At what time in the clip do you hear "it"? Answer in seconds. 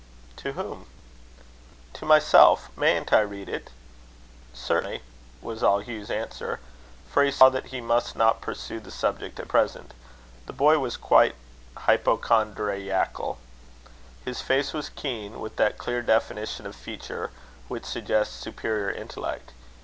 3.47-3.69